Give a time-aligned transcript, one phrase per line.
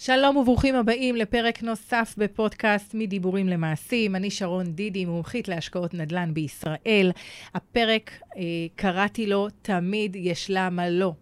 [0.00, 4.16] שלום וברוכים הבאים לפרק נוסף בפודקאסט מדיבורים למעשים.
[4.16, 7.12] אני שרון דידי, מומחית להשקעות נדל"ן בישראל.
[7.54, 8.42] הפרק, אה,
[8.74, 11.12] קראתי לו תמיד יש למה לא.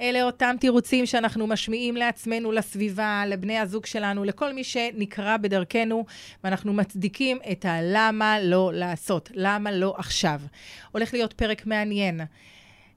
[0.00, 6.04] אלה אותם תירוצים שאנחנו משמיעים לעצמנו, לסביבה, לבני הזוג שלנו, לכל מי שנקרא בדרכנו,
[6.44, 10.40] ואנחנו מצדיקים את הלמה לא לעשות, למה לא עכשיו.
[10.92, 12.20] הולך להיות פרק מעניין.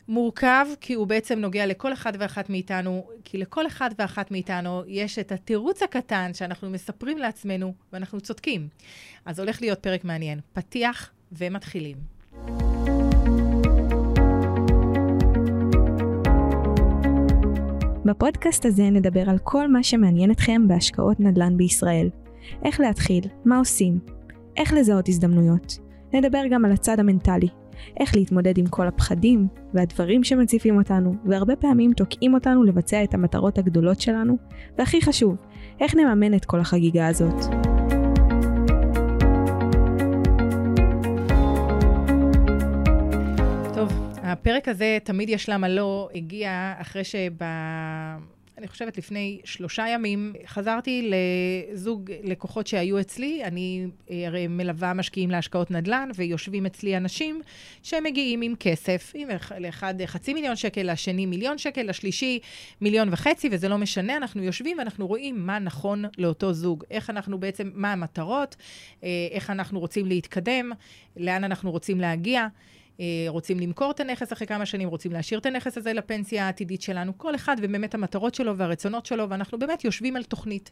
[0.07, 5.19] מורכב, כי הוא בעצם נוגע לכל אחד ואחת מאיתנו, כי לכל אחד ואחת מאיתנו יש
[5.19, 8.67] את התירוץ הקטן שאנחנו מספרים לעצמנו, ואנחנו צודקים.
[9.25, 10.39] אז הולך להיות פרק מעניין.
[10.53, 11.97] פתיח ומתחילים.
[18.05, 22.09] בפודקאסט הזה נדבר על כל מה שמעניין אתכם בהשקעות נדל"ן בישראל.
[22.65, 23.99] איך להתחיל, מה עושים,
[24.57, 25.77] איך לזהות הזדמנויות.
[26.13, 27.47] נדבר גם על הצד המנטלי,
[27.99, 33.57] איך להתמודד עם כל הפחדים והדברים שמציפים אותנו, והרבה פעמים תוקעים אותנו לבצע את המטרות
[33.57, 34.37] הגדולות שלנו,
[34.77, 35.35] והכי חשוב,
[35.81, 37.45] איך נממן את כל החגיגה הזאת.
[44.27, 47.31] הפרק הזה, תמיד יש למה לא, הגיע אחרי שב...
[48.57, 53.43] אני חושבת לפני שלושה ימים, חזרתי לזוג לקוחות שהיו אצלי.
[53.43, 57.41] אני אה, הרי מלווה משקיעים להשקעות נדל"ן, ויושבים אצלי אנשים
[57.83, 62.39] שמגיעים עם כסף, עם לאחד חצי מיליון שקל, לשני מיליון שקל, לשלישי
[62.81, 66.83] מיליון וחצי, וזה לא משנה, אנחנו יושבים ואנחנו רואים מה נכון לאותו זוג.
[66.91, 68.55] איך אנחנו בעצם, מה המטרות,
[69.03, 70.71] אה, איך אנחנו רוצים להתקדם,
[71.17, 72.47] לאן אנחנו רוצים להגיע.
[72.99, 76.81] אה, רוצים למכור את הנכס אחרי כמה שנים, רוצים להשאיר את הנכס הזה לפנסיה העתידית
[76.81, 80.71] שלנו, כל אחד ובאמת המטרות שלו והרצונות שלו, ואנחנו באמת יושבים על תוכנית.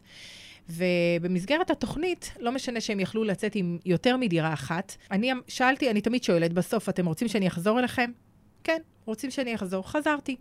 [0.68, 6.24] ובמסגרת התוכנית, לא משנה שהם יכלו לצאת עם יותר מדירה אחת, אני שאלתי, אני תמיד
[6.24, 8.10] שואלת, בסוף, אתם רוצים שאני אחזור אליכם?
[8.64, 9.88] כן, רוצים שאני אחזור.
[9.90, 10.36] חזרתי.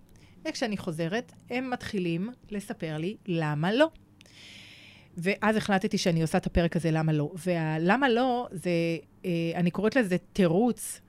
[0.45, 3.89] וכשאני חוזרת, הם מתחילים לספר לי למה לא.
[5.17, 7.31] ואז החלטתי שאני עושה את הפרק הזה, למה לא.
[7.45, 8.69] והלמה לא, זה,
[9.25, 11.01] אה, אני קוראת לזה תירוץ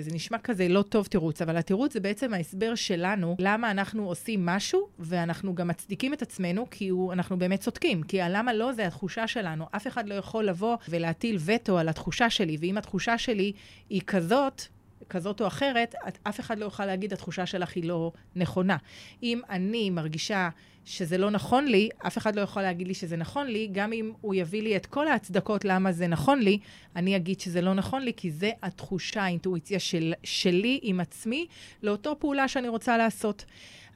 [0.00, 4.46] זה נשמע כזה לא טוב תירוץ, אבל התירוץ זה בעצם ההסבר שלנו למה אנחנו עושים
[4.46, 8.02] משהו, ואנחנו גם מצדיקים את עצמנו, כי הוא, אנחנו באמת צודקים.
[8.02, 9.64] כי הלמה לא זה התחושה שלנו.
[9.70, 13.52] אף אחד לא יכול לבוא ולהטיל וטו על התחושה שלי, ואם התחושה שלי
[13.90, 14.62] היא כזאת,
[15.08, 18.76] כזאת או אחרת, אף אחד לא יוכל להגיד, התחושה שלך היא לא נכונה.
[19.22, 20.48] אם אני מרגישה
[20.86, 24.12] שזה לא נכון לי, אף אחד לא יכול להגיד לי שזה נכון לי, גם אם
[24.20, 26.58] הוא יביא לי את כל ההצדקות למה זה נכון לי,
[26.96, 31.46] אני אגיד שזה לא נכון לי, כי זה התחושה, האינטואיציה של, שלי עם עצמי
[31.82, 33.44] לאותו פעולה שאני רוצה לעשות.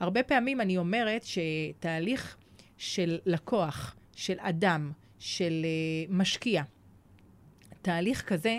[0.01, 2.37] הרבה פעמים אני אומרת שתהליך
[2.78, 5.67] של לקוח, של אדם, של
[6.09, 6.62] uh, משקיע,
[7.83, 8.59] תהליך כזה,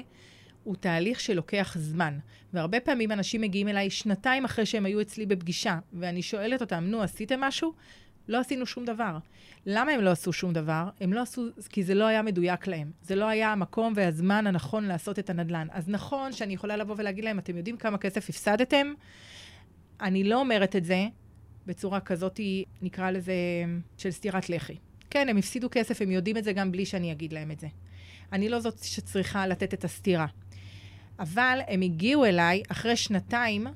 [0.63, 2.18] הוא תהליך שלוקח זמן.
[2.53, 7.02] והרבה פעמים אנשים מגיעים אליי שנתיים אחרי שהם היו אצלי בפגישה, ואני שואלת אותם, נו,
[7.02, 7.74] עשיתם משהו?
[8.27, 9.17] לא עשינו שום דבר.
[9.65, 10.89] למה הם לא עשו שום דבר?
[11.01, 12.91] הם לא עשו, כי זה לא היה מדויק להם.
[13.01, 15.67] זה לא היה המקום והזמן הנכון לעשות את הנדל"ן.
[15.71, 18.93] אז נכון שאני יכולה לבוא ולהגיד להם, אתם יודעים כמה כסף הפסדתם?
[20.01, 21.05] אני לא אומרת את זה
[21.65, 22.39] בצורה כזאת,
[22.81, 23.33] נקרא לזה,
[23.97, 24.77] של סטירת לחי.
[25.09, 27.67] כן, הם הפסידו כסף, הם יודעים את זה גם בלי שאני אגיד להם את זה.
[28.33, 30.25] אני לא זאת שצריכה לתת את הסתירה.
[31.19, 33.67] אבל הם הגיעו אליי אחרי שנתיים,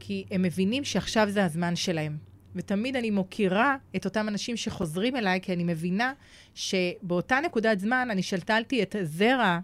[0.00, 2.29] כי הם מבינים שעכשיו זה הזמן שלהם.
[2.54, 6.12] ותמיד אני מוקירה את אותם אנשים שחוזרים אליי, כי אני מבינה
[6.54, 9.58] שבאותה נקודת זמן אני שלטלתי את הזרע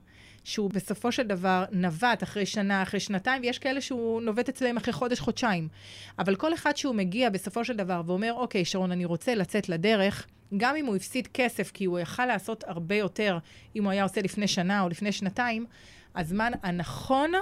[0.44, 4.92] שהוא בסופו של דבר נווט אחרי שנה, אחרי שנתיים, ויש כאלה שהוא נווט אצלם אחרי
[4.92, 5.68] חודש, חודשיים.
[6.18, 10.26] אבל כל אחד שהוא מגיע בסופו של דבר ואומר, אוקיי, שרון, אני רוצה לצאת לדרך,
[10.56, 13.38] גם אם הוא הפסיד כסף, כי הוא יכל לעשות הרבה יותר
[13.76, 15.66] אם הוא היה עושה לפני שנה או לפני שנתיים,
[16.14, 17.32] הזמן הנכון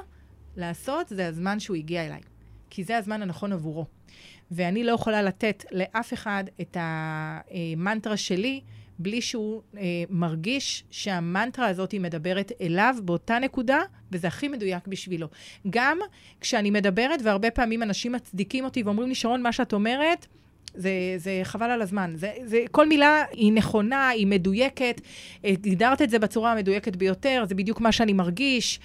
[0.56, 2.20] לעשות זה הזמן שהוא הגיע אליי.
[2.70, 3.86] כי זה הזמן הנכון עבורו.
[4.50, 8.60] ואני לא יכולה לתת לאף אחד את המנטרה שלי
[8.98, 13.80] בלי שהוא אה, מרגיש שהמנטרה הזאת היא מדברת אליו באותה נקודה,
[14.12, 15.28] וזה הכי מדויק בשבילו.
[15.70, 15.98] גם
[16.40, 20.26] כשאני מדברת, והרבה פעמים אנשים מצדיקים אותי ואומרים לי, שרון, מה שאת אומרת,
[20.74, 22.12] זה, זה חבל על הזמן.
[22.16, 25.00] זה, זה, כל מילה היא נכונה, היא מדויקת,
[25.44, 28.80] הגדרת את זה בצורה המדויקת ביותר, זה בדיוק מה שאני מרגיש,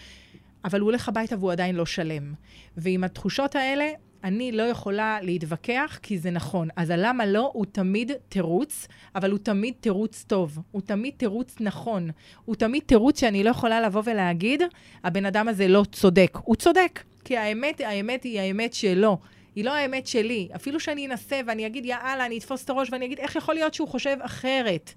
[0.66, 2.34] אבל הוא הולך הביתה והוא עדיין לא שלם.
[2.78, 3.90] ועם התחושות האלה,
[4.24, 6.68] אני לא יכולה להתווכח כי זה נכון.
[6.76, 10.60] אז הלמה לא הוא תמיד תירוץ, אבל הוא תמיד תירוץ טוב.
[10.72, 12.10] הוא תמיד תירוץ נכון.
[12.46, 14.64] הוא תמיד תירוץ שאני לא יכולה לבוא ולהגיד,
[15.04, 16.38] הבן אדם הזה לא צודק.
[16.44, 19.18] הוא צודק, כי האמת, האמת היא האמת שלו.
[19.56, 20.50] היא לא האמת שלי.
[20.56, 23.74] אפילו שאני אנסה ואני אגיד, יאללה, אני אתפוס את הראש ואני אגיד, איך יכול להיות
[23.74, 24.94] שהוא חושב אחרת?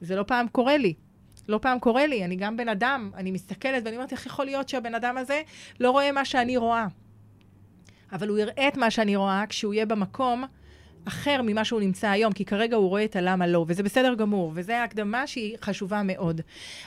[0.00, 0.94] זה לא פעם קורה לי.
[1.48, 4.68] לא פעם קורה לי, אני גם בן אדם, אני מסתכלת ואני אומרת, איך יכול להיות
[4.68, 5.42] שהבן אדם הזה
[5.80, 6.86] לא רואה מה שאני רואה?
[8.12, 10.44] אבל הוא יראה את מה שאני רואה כשהוא יהיה במקום
[11.04, 14.52] אחר ממה שהוא נמצא היום, כי כרגע הוא רואה את הלמה לא, וזה בסדר גמור,
[14.54, 16.40] וזו הקדמה שהיא חשובה מאוד.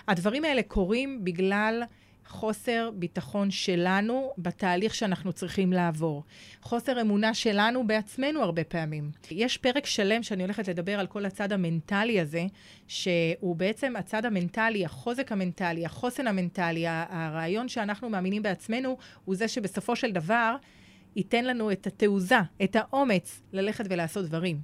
[0.07, 1.83] הדברים האלה קורים בגלל...
[2.27, 6.23] חוסר ביטחון שלנו בתהליך שאנחנו צריכים לעבור.
[6.61, 9.11] חוסר אמונה שלנו בעצמנו הרבה פעמים.
[9.31, 12.45] יש פרק שלם שאני הולכת לדבר על כל הצד המנטלי הזה,
[12.87, 19.95] שהוא בעצם הצד המנטלי, החוזק המנטלי, החוסן המנטלי, הרעיון שאנחנו מאמינים בעצמנו, הוא זה שבסופו
[19.95, 20.55] של דבר
[21.15, 24.57] ייתן לנו את התעוזה, את האומץ ללכת ולעשות דברים.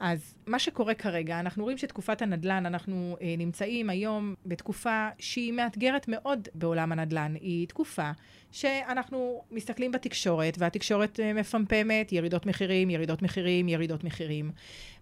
[0.00, 6.08] אז מה שקורה כרגע, אנחנו רואים שתקופת הנדל"ן, אנחנו אה, נמצאים היום בתקופה שהיא מאתגרת
[6.08, 7.34] מאוד בעולם הנדל"ן.
[7.40, 8.10] היא תקופה
[8.52, 14.50] שאנחנו מסתכלים בתקשורת, והתקשורת אה, מפמפמת ירידות מחירים, ירידות מחירים, ירידות מחירים.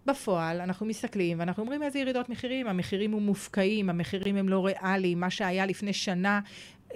[0.07, 5.21] בפועל, אנחנו מסתכלים ואנחנו אומרים איזה ירידות מחירים, המחירים הם מופקעים, המחירים הם לא ריאליים,
[5.21, 6.41] מה שהיה לפני שנה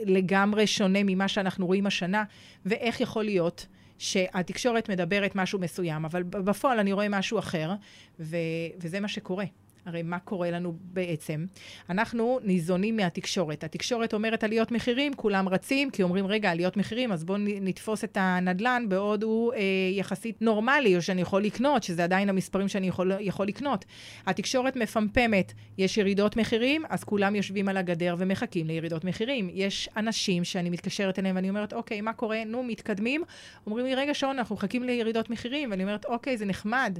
[0.07, 2.25] לגמרי שונה ממה שאנחנו רואים השנה,
[2.67, 3.67] ואיך יכול להיות
[3.99, 7.75] שהתקשורת מדברת משהו מסוים, אבל בפועל אני רואה משהו אחר,
[8.21, 8.37] ו-
[8.81, 9.45] וזה מה שקורה.
[9.87, 11.47] הרי מה קורה לנו בעצם?
[11.91, 13.65] אנחנו ניזונים מהתקשורת.
[13.65, 18.17] התקשורת אומרת עליות מחירים, כולם רצים, כי אומרים, רגע, עליות מחירים, אז בואו נתפוס את
[18.21, 19.59] הנדלן בעוד הוא אה,
[19.93, 23.85] יחסית נורמלי, או שאני יכול לקנות, שזה עדיין המספרים שאני יכול, יכול לקנות.
[24.27, 29.51] התקשורת מפמפמת, יש ירידות מחירים, אז כולם יושבים על הגדר ומחכים לירידות מחירים.
[29.53, 32.45] יש אנשים שאני מתקשרת אליהם ואני אומרת, אוקיי, מה קורה?
[32.47, 33.23] נו, מתקדמים.
[33.67, 35.71] אומרים לי, רגע, שון, אנחנו מחכים לירידות מחירים.
[35.71, 36.99] ואני אומרת, אוקיי, זה נחמד.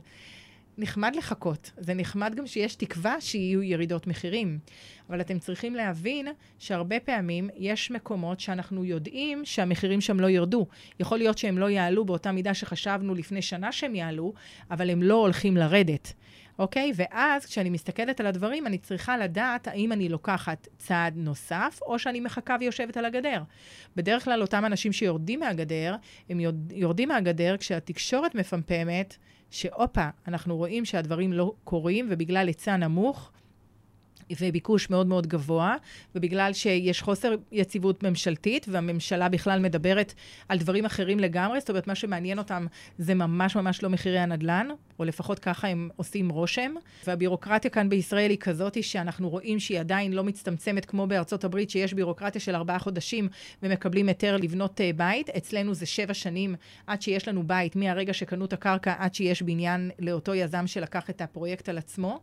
[0.81, 1.71] נחמד לחכות.
[1.77, 4.59] זה נחמד גם שיש תקווה שיהיו ירידות מחירים.
[5.09, 6.29] אבל אתם צריכים להבין
[6.59, 10.67] שהרבה פעמים יש מקומות שאנחנו יודעים שהמחירים שם לא ירדו.
[11.01, 14.33] יכול להיות שהם לא יעלו באותה מידה שחשבנו לפני שנה שהם יעלו,
[14.71, 16.13] אבל הם לא הולכים לרדת.
[16.59, 16.93] אוקיי?
[16.95, 22.21] ואז כשאני מסתכלת על הדברים, אני צריכה לדעת האם אני לוקחת צעד נוסף, או שאני
[22.21, 23.43] מחכה ויושבת על הגדר.
[23.97, 25.97] בדרך כלל אותם אנשים שיורדים מהגדר,
[26.31, 26.41] הם
[26.71, 29.17] יורדים מהגדר כשהתקשורת מפמפמת
[29.51, 33.31] שהופה, אנחנו רואים שהדברים לא קורים, ובגלל היצע נמוך,
[34.41, 35.77] וביקוש מאוד מאוד גבוה,
[36.15, 40.15] ובגלל שיש חוסר יציבות ממשלתית, והממשלה בכלל מדברת
[40.49, 42.67] על דברים אחרים לגמרי, זאת אומרת, מה שמעניין אותם
[42.99, 44.69] זה ממש ממש לא מחירי הנדל"ן,
[44.99, 46.75] או לפחות ככה הם עושים רושם.
[47.07, 51.95] והבירוקרטיה כאן בישראל היא כזאת שאנחנו רואים שהיא עדיין לא מצטמצמת כמו בארצות הברית, שיש
[51.95, 53.29] בירוקרטיה של ארבעה חודשים
[53.63, 55.31] ומקבלים היתר לבנות uh, בית.
[55.31, 56.55] אצלנו זה שבע שנים
[56.87, 61.21] עד שיש לנו בית, מהרגע שקנו את הקרקע עד שיש בניין לאותו יזם שלקח את
[61.21, 62.21] הפרויקט על עצמו.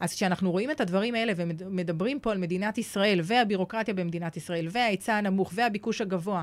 [0.00, 5.14] אז כשאנחנו רואים את הדברים האלה ומדברים פה על מדינת ישראל והבירוקרטיה במדינת ישראל וההיצע
[5.14, 6.42] הנמוך והביקוש הגבוה,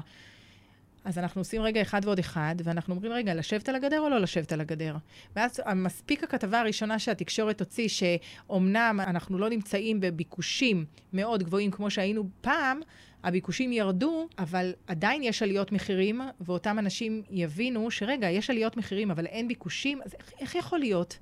[1.06, 4.22] אז אנחנו עושים רגע אחד ועוד אחד, ואנחנו אומרים, רגע, לשבת על הגדר או לא
[4.22, 4.96] לשבת על הגדר?
[5.36, 12.30] ואז מספיק הכתבה הראשונה שהתקשורת הוציא, שאומנם אנחנו לא נמצאים בביקושים מאוד גבוהים כמו שהיינו
[12.42, 12.80] פעם,
[13.24, 19.26] הביקושים ירדו, אבל עדיין יש עליות מחירים, ואותם אנשים יבינו שרגע, יש עליות מחירים, אבל
[19.26, 21.18] אין ביקושים, אז איך, איך יכול להיות?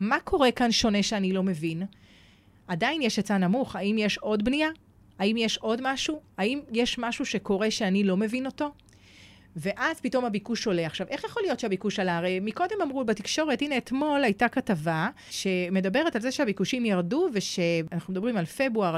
[0.00, 1.82] מה קורה כאן שונה שאני לא מבין?
[2.68, 4.68] עדיין יש היצע נמוך, האם יש עוד בנייה?
[5.18, 6.20] האם יש עוד משהו?
[6.38, 8.70] האם יש משהו שקורה שאני לא מבין אותו?
[9.56, 10.86] ואז פתאום הביקוש עולה.
[10.86, 12.16] עכשיו, איך יכול להיות שהביקוש עלה?
[12.16, 18.36] הרי מקודם אמרו בתקשורת, הנה אתמול הייתה כתבה שמדברת על זה שהביקושים ירדו, ושאנחנו מדברים
[18.36, 18.94] על פברואר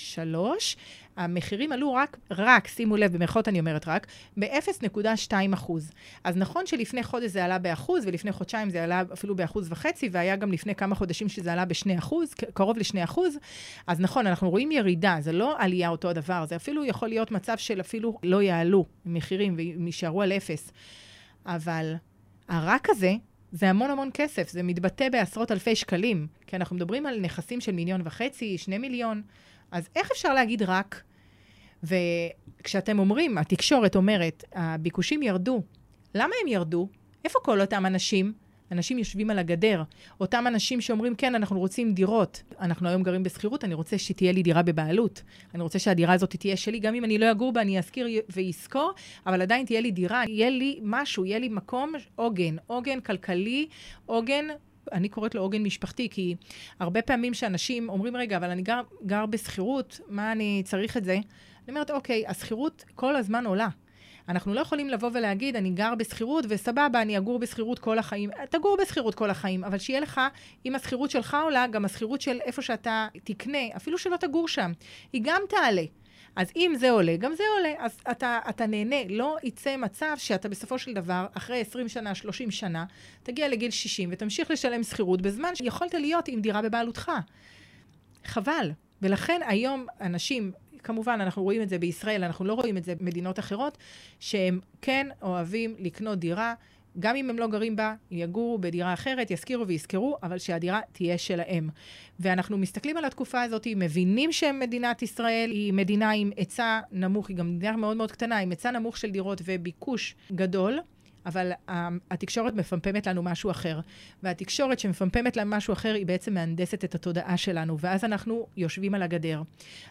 [0.00, 0.76] 2023,
[1.16, 4.06] המחירים עלו רק, רק, שימו לב, במרכאות אני אומרת רק,
[4.36, 5.90] ב-0.2 אחוז.
[6.24, 10.36] אז נכון שלפני חודש זה עלה באחוז, ולפני חודשיים זה עלה אפילו באחוז וחצי, והיה
[10.36, 13.38] גם לפני כמה חודשים שזה עלה בשני אחוז, קרוב לשני אחוז,
[13.86, 17.58] אז נכון, אנחנו רואים ירידה, זה לא עלייה אותו הדבר, זה אפילו יכול להיות מצב
[17.58, 20.72] של אפילו לא יעלו מחירים והם יישארו על אפס.
[21.46, 21.94] אבל
[22.48, 23.14] הרק הזה,
[23.52, 27.72] זה המון המון כסף, זה מתבטא בעשרות אלפי שקלים, כי אנחנו מדברים על נכסים של
[27.72, 29.22] מיליון וחצי, שני מיליון.
[29.70, 31.02] אז איך אפשר להגיד רק?
[31.82, 35.62] וכשאתם אומרים, התקשורת אומרת, הביקושים ירדו,
[36.14, 36.88] למה הם ירדו?
[37.24, 38.32] איפה כל אותם אנשים?
[38.72, 39.82] אנשים יושבים על הגדר.
[40.20, 42.42] אותם אנשים שאומרים, כן, אנחנו רוצים דירות.
[42.60, 45.22] אנחנו היום גרים בשכירות, אני רוצה שתהיה לי דירה בבעלות.
[45.54, 48.92] אני רוצה שהדירה הזאת תהיה שלי, גם אם אני לא אגור בה, אני אשכיר ואשכור,
[49.26, 53.68] אבל עדיין תהיה לי דירה, יהיה לי משהו, יהיה לי מקום, עוגן, עוגן כלכלי,
[54.06, 54.44] עוגן
[54.92, 56.34] אני קוראת לו עוגן משפחתי, כי
[56.80, 61.14] הרבה פעמים שאנשים אומרים, רגע, אבל אני גר, גר בשכירות, מה אני צריך את זה?
[61.14, 61.22] אני
[61.68, 63.68] אומרת, אוקיי, השכירות כל הזמן עולה.
[64.28, 68.30] אנחנו לא יכולים לבוא ולהגיד, אני גר בשכירות, וסבבה, אני אגור בשכירות כל החיים.
[68.50, 70.20] תגור בשכירות כל החיים, אבל שיהיה לך,
[70.66, 74.72] אם השכירות שלך עולה, גם השכירות של איפה שאתה תקנה, אפילו שלא תגור שם,
[75.12, 75.82] היא גם תעלה.
[76.36, 77.72] אז אם זה עולה, גם זה עולה.
[77.78, 78.96] אז אתה, אתה נהנה.
[79.08, 82.84] לא יצא מצב שאתה בסופו של דבר, אחרי 20 שנה, 30 שנה,
[83.22, 87.12] תגיע לגיל 60 ותמשיך לשלם שכירות בזמן שיכולת להיות עם דירה בבעלותך.
[88.24, 88.70] חבל.
[89.02, 93.38] ולכן היום אנשים, כמובן, אנחנו רואים את זה בישראל, אנחנו לא רואים את זה במדינות
[93.38, 93.78] אחרות,
[94.20, 96.54] שהם כן אוהבים לקנות דירה
[96.98, 101.68] גם אם הם לא גרים בה, יגורו בדירה אחרת, ישכירו וישכרו, אבל שהדירה תהיה שלהם.
[102.20, 107.56] ואנחנו מסתכלים על התקופה הזאת, מבינים שמדינת ישראל היא מדינה עם היצע נמוך, היא גם
[107.56, 110.80] מדינה מאוד מאוד קטנה, עם היצע נמוך של דירות וביקוש גדול.
[111.26, 111.52] אבל
[112.10, 113.80] התקשורת מפמפמת לנו משהו אחר.
[114.22, 119.02] והתקשורת שמפמפמת לנו משהו אחר, היא בעצם מהנדסת את התודעה שלנו, ואז אנחנו יושבים על
[119.02, 119.42] הגדר.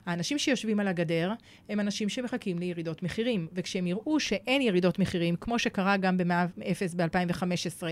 [0.05, 1.33] האנשים שיושבים על הגדר,
[1.69, 6.93] הם אנשים שמחכים לירידות מחירים, וכשהם יראו שאין ירידות מחירים, כמו שקרה גם במאה אפס
[6.93, 7.83] ב-2015,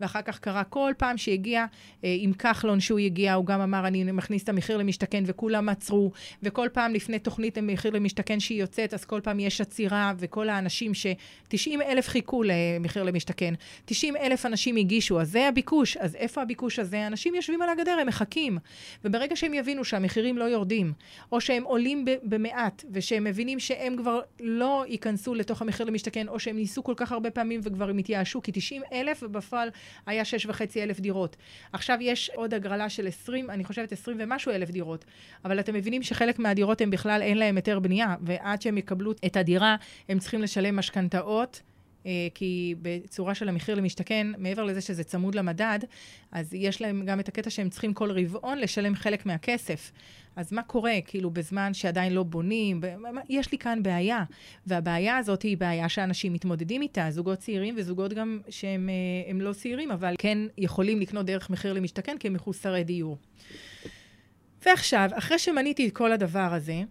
[0.00, 1.64] ואחר כך קרה כל פעם שהגיע
[2.04, 6.10] אה, עם כחלון שהוא הגיע, הוא גם אמר, אני מכניס את המחיר למשתכן, וכולם עצרו,
[6.42, 10.94] וכל פעם לפני תוכנית המחיר למשתכן שהיא יוצאת, אז כל פעם יש עצירה, וכל האנשים
[10.94, 12.42] ש-90 אלף חיכו
[12.96, 13.54] מחיר למשתכן.
[13.84, 15.96] 90 אלף אנשים הגישו, אז זה הביקוש.
[15.96, 17.06] אז איפה הביקוש הזה?
[17.06, 18.58] אנשים יושבים על הגדר, הם מחכים.
[19.04, 20.92] וברגע שהם יבינו שהמחירים לא יורדים,
[21.32, 26.56] או שהם עולים במעט, ושהם מבינים שהם כבר לא ייכנסו לתוך המחיר למשתכן, או שהם
[26.56, 29.68] ניסו כל כך הרבה פעמים וכבר הם התייאשו, כי 90 אלף, ובפועל
[30.06, 31.36] היה 6.5 אלף דירות.
[31.72, 35.04] עכשיו יש עוד הגרלה של 20, אני חושבת 20 ומשהו אלף דירות.
[35.44, 39.36] אבל אתם מבינים שחלק מהדירות הם בכלל אין להם היתר בנייה, ועד שהם יקבלו את
[39.36, 39.76] הדירה,
[40.08, 41.62] הם צריכים לשלם משכנתאות.
[42.06, 45.78] אה, כי בצורה של המחיר למשתכן, מעבר לזה שזה צמוד למדד,
[46.32, 49.92] אז יש להם גם את הקטע שהם צריכים כל רבעון לשלם חלק מהכסף.
[50.36, 52.80] אז מה קורה, כאילו, בזמן שעדיין לא בונים?
[53.28, 54.24] יש לי כאן בעיה.
[54.66, 58.88] והבעיה הזאת היא בעיה שאנשים מתמודדים איתה, זוגות צעירים וזוגות גם שהם
[59.28, 63.18] אה, לא צעירים, אבל כן יכולים לקנות דרך מחיר למשתכן כי הם מחוסרי דיור.
[64.66, 66.82] ועכשיו, אחרי שמניתי את כל הדבר הזה,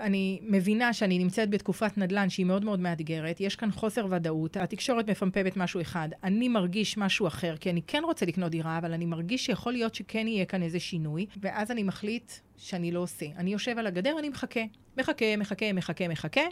[0.00, 5.10] אני מבינה שאני נמצאת בתקופת נדל"ן שהיא מאוד מאוד מאתגרת, יש כאן חוסר ודאות, התקשורת
[5.10, 9.06] מפמפמת משהו אחד, אני מרגיש משהו אחר, כי אני כן רוצה לקנות דירה, אבל אני
[9.06, 13.26] מרגיש שיכול להיות שכן יהיה כאן איזה שינוי, ואז אני מחליט שאני לא עושה.
[13.36, 14.60] אני יושב על הגדר, אני מחכה.
[14.98, 16.44] מחכה, מחכה, מחכה, מחכה,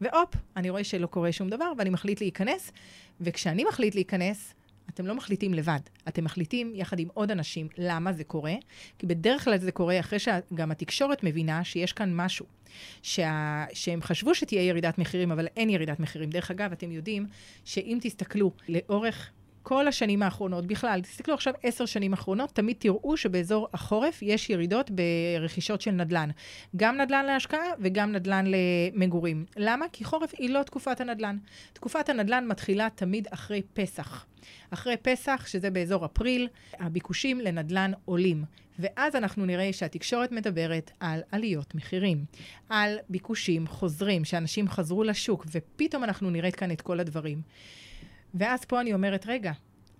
[0.00, 2.72] והופ, אני רואה שלא קורה שום דבר, ואני מחליט להיכנס,
[3.20, 4.54] וכשאני מחליט להיכנס,
[4.94, 8.54] אתם לא מחליטים לבד, אתם מחליטים יחד עם עוד אנשים למה זה קורה,
[8.98, 12.46] כי בדרך כלל זה קורה אחרי שגם התקשורת מבינה שיש כאן משהו,
[13.02, 13.64] שה...
[13.72, 16.30] שהם חשבו שתהיה ירידת מחירים, אבל אין ירידת מחירים.
[16.30, 17.26] דרך אגב, אתם יודעים
[17.64, 19.30] שאם תסתכלו לאורך
[19.62, 24.90] כל השנים האחרונות, בכלל, תסתכלו עכשיו עשר שנים האחרונות, תמיד תראו שבאזור החורף יש ירידות
[24.90, 26.30] ברכישות של נדל"ן.
[26.76, 29.44] גם נדל"ן להשקעה וגם נדל"ן למגורים.
[29.56, 29.86] למה?
[29.92, 31.36] כי חורף היא לא תקופת הנדל"ן.
[31.72, 34.26] תקופת הנדל"ן מתחילה תמיד אחרי פסח.
[34.70, 38.44] אחרי פסח, שזה באזור אפריל, הביקושים לנדל"ן עולים.
[38.78, 42.24] ואז אנחנו נראה שהתקשורת מדברת על עליות מחירים,
[42.68, 47.42] על ביקושים חוזרים, שאנשים חזרו לשוק, ופתאום אנחנו נראה כאן את כל הדברים.
[48.34, 49.52] ואז פה אני אומרת, רגע,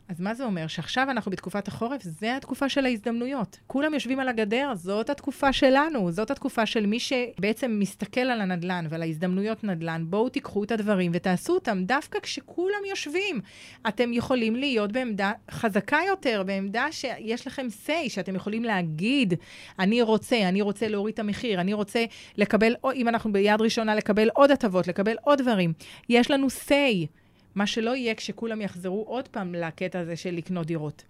[0.09, 0.67] אז מה זה אומר?
[0.67, 3.59] שעכשיו אנחנו בתקופת החורף, זה התקופה של ההזדמנויות.
[3.67, 8.87] כולם יושבים על הגדר, זאת התקופה שלנו, זאת התקופה של מי שבעצם מסתכל על הנדלן
[8.89, 10.05] ועל ההזדמנויות נדל"ן.
[10.09, 13.41] בואו תיקחו את הדברים ותעשו אותם דווקא כשכולם יושבים.
[13.89, 19.35] אתם יכולים להיות בעמדה חזקה יותר, בעמדה שיש לכם say, שאתם יכולים להגיד,
[19.79, 22.05] אני רוצה, אני רוצה להוריד את המחיר, אני רוצה
[22.37, 25.73] לקבל, או אם אנחנו ביד ראשונה, לקבל עוד הטבות, לקבל עוד דברים.
[26.09, 27.22] יש לנו say.
[27.55, 31.05] מה שלא יהיה כשכולם יחזרו עוד פעם לקטע הזה של לקנות דירות.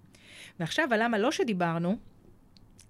[0.61, 1.97] ועכשיו, הלמה לא שדיברנו,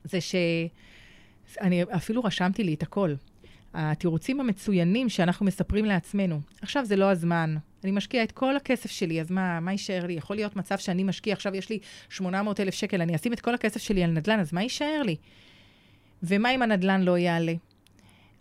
[0.04, 3.14] זה שאני אפילו רשמתי לי את הכל.
[3.74, 6.40] התירוצים המצוינים שאנחנו מספרים לעצמנו.
[6.62, 10.12] עכשיו זה לא הזמן, אני משקיע את כל הכסף שלי, אז מה, מה יישאר לי?
[10.12, 11.78] יכול להיות מצב שאני משקיע, עכשיו יש לי
[12.08, 15.16] 800 אלף שקל, אני אשים את כל הכסף שלי על נדל"ן, אז מה יישאר לי?
[16.22, 17.54] ומה אם הנדל"ן לא יעלה?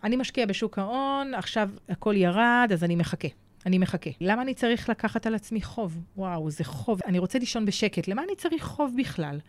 [0.03, 3.27] אני משקיע בשוק ההון, עכשיו הכל ירד, אז אני מחכה.
[3.65, 4.09] אני מחכה.
[4.21, 5.99] למה אני צריך לקחת על עצמי חוב?
[6.17, 6.99] וואו, זה חוב.
[7.05, 8.07] אני רוצה לישון בשקט.
[8.07, 9.39] למה אני צריך חוב בכלל?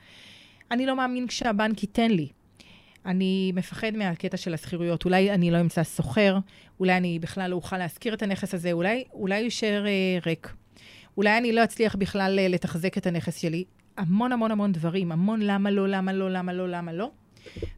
[0.71, 2.29] אני לא מאמין כשהבנק ייתן לי.
[3.07, 5.05] אני מפחד מהקטע של השכירויות.
[5.05, 6.39] אולי אני לא אמצא סוחר,
[6.81, 10.55] אולי אני בכלל לא אוכל להשכיר את הנכס הזה, אולי הוא יישאר אה, ריק.
[11.17, 13.65] אולי אני לא אצליח בכלל אה, לתחזק את הנכס שלי.
[13.97, 17.11] המון המון המון דברים, המון למה לא, למה לא, למה לא, למה לא.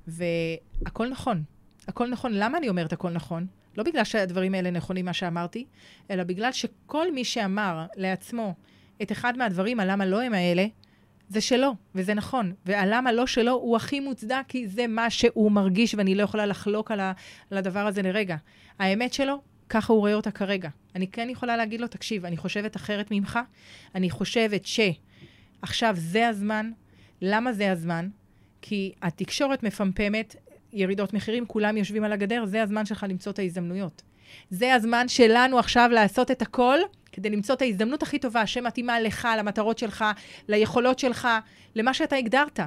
[0.07, 1.43] והכל נכון.
[1.89, 2.33] הכל נכון.
[2.35, 3.47] למה אני אומרת הכל נכון?
[3.77, 5.65] לא בגלל שהדברים האלה נכונים, מה שאמרתי,
[6.11, 8.55] אלא בגלל שכל מי שאמר לעצמו
[9.03, 10.67] את אחד מהדברים, הלמה לא הם האלה,
[11.29, 12.53] זה שלו, וזה נכון.
[12.67, 16.91] והלמה לא שלו הוא הכי מוצדק, כי זה מה שהוא מרגיש, ואני לא יכולה לחלוק
[16.91, 17.13] על, ה,
[17.51, 18.37] על הדבר הזה לרגע.
[18.79, 20.69] האמת שלו, ככה הוא רואה אותה כרגע.
[20.95, 23.39] אני כן יכולה להגיד לו, תקשיב, אני חושבת אחרת ממך,
[23.95, 26.71] אני חושבת שעכשיו זה הזמן.
[27.23, 28.09] למה זה הזמן?
[28.63, 30.37] כי התקשורת מפמפמת
[30.75, 34.03] ירידות מחירים, כולם יושבים על הגדר, זה הזמן שלך למצוא את ההזדמנויות.
[34.51, 36.79] זה הזמן שלנו עכשיו לעשות את הכל
[37.13, 40.05] כדי למצוא את ההזדמנות הכי טובה שמתאימה לך, למטרות שלך,
[40.49, 41.29] ליכולות שלך,
[41.75, 42.61] למה שאתה הגדרת.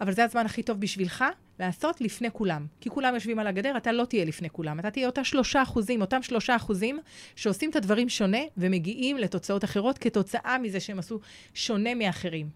[0.00, 1.24] אבל זה הזמן הכי טוב בשבילך
[1.60, 2.66] לעשות לפני כולם.
[2.80, 4.80] כי כולם יושבים על הגדר, אתה לא תהיה לפני כולם.
[4.80, 6.98] אתה תהיה אותה שלושה אחוזים, אותם שלושה אחוזים
[7.36, 11.20] שעושים את הדברים שונה ומגיעים לתוצאות אחרות כתוצאה מזה שהם עשו
[11.54, 12.48] שונה מאחרים.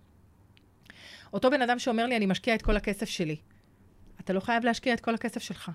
[1.32, 3.36] אותו בן אדם שאומר לי, אני משקיע את כל הכסף שלי.
[4.24, 5.70] אתה לא חייב להשקיע את כל הכסף שלך.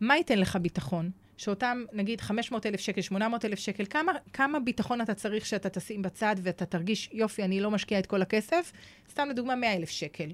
[0.00, 1.10] מה ייתן לך ביטחון?
[1.36, 6.02] שאותם, נגיד, 500 אלף שקל, 800 אלף שקל, כמה, כמה ביטחון אתה צריך שאתה תשים
[6.02, 8.72] בצד ואתה תרגיש, יופי, אני לא משקיע את כל הכסף?
[9.10, 10.28] סתם לדוגמה, 100 אלף שקל.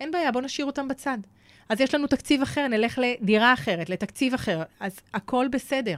[0.00, 1.18] אין בעיה, בוא נשאיר אותם בצד.
[1.68, 5.96] אז יש לנו תקציב אחר, נלך לדירה אחרת, לתקציב אחר, אז הכל בסדר.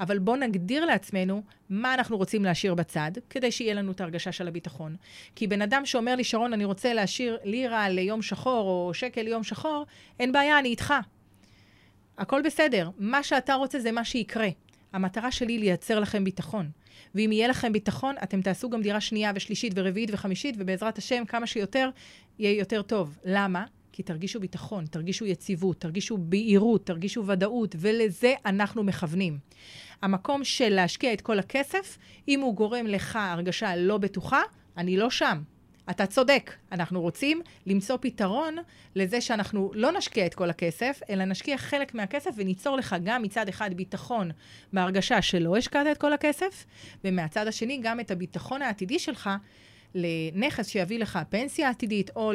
[0.00, 4.48] אבל בואו נגדיר לעצמנו מה אנחנו רוצים להשאיר בצד, כדי שיהיה לנו את ההרגשה של
[4.48, 4.96] הביטחון.
[5.34, 9.42] כי בן אדם שאומר לי, שרון, אני רוצה להשאיר לירה ליום שחור, או שקל ליום
[9.42, 9.86] שחור,
[10.20, 10.94] אין בעיה, אני איתך.
[12.18, 12.90] הכל בסדר.
[12.98, 14.48] מה שאתה רוצה זה מה שיקרה.
[14.92, 16.70] המטרה שלי היא לייצר לכם ביטחון.
[17.14, 21.46] ואם יהיה לכם ביטחון, אתם תעשו גם דירה שנייה ושלישית ורביעית וחמישית, ובעזרת השם, כמה
[21.46, 21.90] שיותר,
[22.38, 23.18] יהיה יותר טוב.
[23.24, 23.64] למה?
[24.00, 29.38] כי תרגישו ביטחון, תרגישו יציבות, תרגישו בהירות, תרגישו ודאות, ולזה אנחנו מכוונים.
[30.02, 34.40] המקום של להשקיע את כל הכסף, אם הוא גורם לך הרגשה לא בטוחה,
[34.76, 35.42] אני לא שם.
[35.90, 38.56] אתה צודק, אנחנו רוצים למצוא פתרון
[38.94, 43.48] לזה שאנחנו לא נשקיע את כל הכסף, אלא נשקיע חלק מהכסף וניצור לך גם מצד
[43.48, 44.30] אחד ביטחון
[44.72, 46.66] בהרגשה שלא השקעת את כל הכסף,
[47.04, 49.30] ומהצד השני גם את הביטחון העתידי שלך
[49.94, 52.32] לנכס שיביא לך פנסיה עתידית, או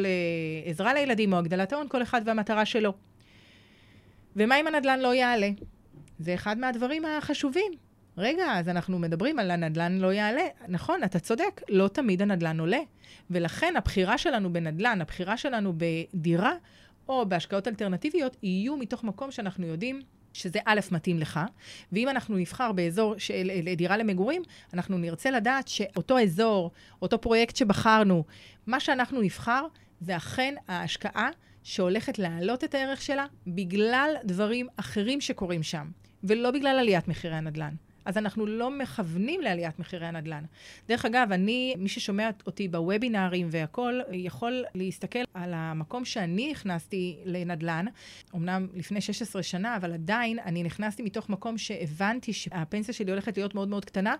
[0.65, 2.93] לעזרה לילדים, או הגדלת ההון, כל אחד והמטרה שלו.
[4.35, 5.49] ומה אם הנדל"ן לא יעלה?
[6.19, 7.71] זה אחד מהדברים החשובים.
[8.17, 10.47] רגע, אז אנחנו מדברים על הנדל"ן לא יעלה.
[10.67, 12.79] נכון, אתה צודק, לא תמיד הנדל"ן עולה.
[13.29, 16.53] ולכן הבחירה שלנו בנדל"ן, הבחירה שלנו בדירה,
[17.09, 20.01] או בהשקעות אלטרנטיביות, יהיו מתוך מקום שאנחנו יודעים
[20.35, 21.39] שזה א', מתאים לך,
[21.91, 24.41] ואם אנחנו נבחר באזור של דירה למגורים,
[24.73, 28.23] אנחנו נרצה לדעת שאותו אזור, אותו פרויקט שבחרנו,
[28.67, 29.65] מה שאנחנו נבחר,
[30.01, 31.29] זה אכן ההשקעה
[31.63, 35.87] שהולכת להעלות את הערך שלה בגלל דברים אחרים שקורים שם,
[36.23, 37.75] ולא בגלל עליית מחירי הנדל"ן.
[38.05, 40.43] אז אנחנו לא מכוונים לעליית מחירי הנדל"ן.
[40.87, 47.85] דרך אגב, אני, מי ששומע אותי בוובינארים והכול, יכול להסתכל על המקום שאני נכנסתי לנדל"ן,
[48.35, 53.55] אמנם לפני 16 שנה, אבל עדיין אני נכנסתי מתוך מקום שהבנתי שהפנסיה שלי הולכת להיות
[53.55, 54.15] מאוד מאוד קטנה,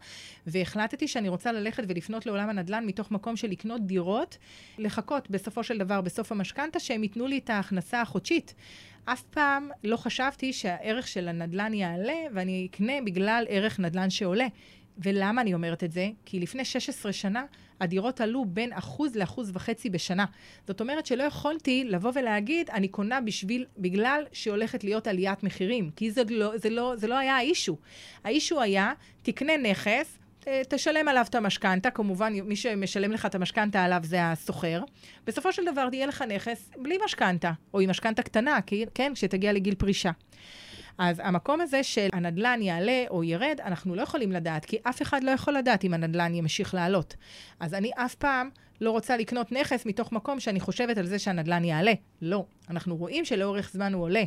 [0.48, 4.38] והחלטתי שאני רוצה ללכת ולפנות לעולם הנדל"ן מתוך מקום של לקנות דירות,
[4.78, 8.54] לחכות בסופו של דבר, בסוף המשכנתה, שהם ייתנו לי את ההכנסה החודשית.
[9.06, 14.48] אף פעם לא חשבתי שהערך של הנדל"ן יעלה ואני אקנה בגלל ערך נדל"ן שעולה.
[14.98, 16.10] ולמה אני אומרת את זה?
[16.26, 17.46] כי לפני 16 שנה
[17.80, 20.26] הדירות עלו בין אחוז לאחוז וחצי בשנה.
[20.68, 26.12] זאת אומרת שלא יכולתי לבוא ולהגיד, אני קונה בשביל, בגלל שהולכת להיות עליית מחירים, כי
[26.12, 27.78] זה לא, זה לא, זה לא היה האישו.
[28.24, 30.18] האישו היה, תקנה נכס,
[30.70, 34.84] תשלם עליו את המשכנתה, כמובן, מי שמשלם לך את המשכנתה עליו זה הסוחר.
[35.26, 38.60] בסופו של דבר תהיה לך נכס בלי משכנתה, או עם משכנתה קטנה,
[38.96, 40.12] כן, כשתגיע לגיל פרישה.
[40.98, 45.24] אז המקום הזה של הנדלן יעלה או ירד, אנחנו לא יכולים לדעת, כי אף אחד
[45.24, 47.16] לא יכול לדעת אם הנדלן ימשיך לעלות.
[47.60, 48.50] אז אני אף פעם
[48.82, 51.94] לא רוצה לקנות נכס מתוך מקום שאני חושבת על זה שהנדלן יעלה.
[52.22, 52.46] לא.
[52.70, 54.24] אנחנו רואים שלאורך זמן הוא עולה,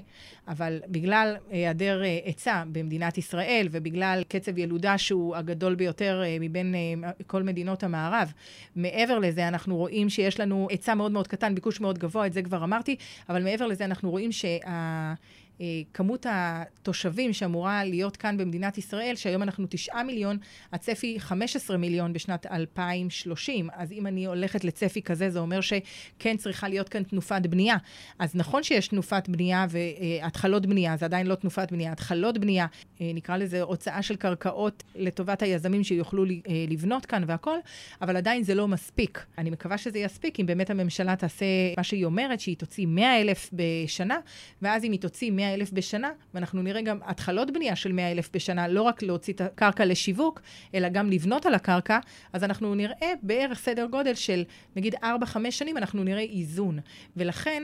[0.49, 6.75] אבל בגלל היעדר אה, היצע במדינת ישראל ובגלל קצב ילודה שהוא הגדול ביותר אה, מבין
[6.75, 8.33] אה, כל מדינות המערב,
[8.77, 12.43] מעבר לזה אנחנו רואים שיש לנו היצע מאוד מאוד קטן, ביקוש מאוד גבוה, את זה
[12.43, 12.97] כבר אמרתי,
[13.29, 15.15] אבל מעבר לזה אנחנו רואים שה...
[15.61, 20.39] אה, כמות התושבים שאמורה להיות כאן במדינת ישראל, שהיום אנחנו 9 מיליון,
[20.73, 23.69] הצפי 15 מיליון בשנת 2030.
[23.73, 27.77] אז אם אני הולכת לצפי כזה, זה אומר שכן צריכה להיות כאן תנופת בנייה.
[28.19, 32.67] אז נכון שיש תנופת בנייה והתחלות בנייה, זה עדיין לא תנופת בנייה, התחלות בנייה,
[33.01, 36.31] אה, נקרא לזה הוצאה של קרקעות לטובת היזמים שיוכלו אה,
[36.69, 37.59] לבנות כאן והכול,
[38.03, 39.25] אבל עדיין זה לא מספיק.
[39.39, 43.51] אני מקווה שזה יספיק אם באמת הממשלה תעשה מה שהיא אומרת, שהיא תוציא 100 אלף
[43.53, 44.19] בשנה,
[44.63, 48.13] ואז אם היא תוציא 100 100 אלף בשנה, ואנחנו נראה גם התחלות בנייה של 100
[48.13, 50.41] אלף בשנה, לא רק להוציא את הקרקע לשיווק,
[50.75, 51.99] אלא גם לבנות על הקרקע,
[52.33, 54.45] אז אנחנו נראה בערך סדר גודל של
[54.77, 55.07] נגיד 4-5
[55.51, 56.79] שנים, אנחנו נראה איזון.
[57.17, 57.63] ולכן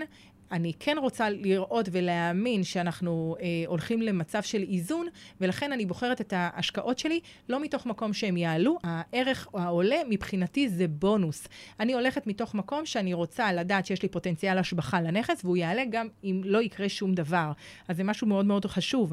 [0.53, 5.07] אני כן רוצה לראות ולהאמין שאנחנו אה, הולכים למצב של איזון,
[5.41, 8.79] ולכן אני בוחרת את ההשקעות שלי לא מתוך מקום שהם יעלו.
[8.83, 11.49] הערך העולה מבחינתי זה בונוס.
[11.81, 16.09] אני הולכת מתוך מקום שאני רוצה לדעת שיש לי פוטנציאל השבחה לנכס, והוא יעלה גם
[16.25, 17.53] אם לא יקרה שום דבר.
[17.89, 19.13] אז זה משהו מאוד מאוד חשוב.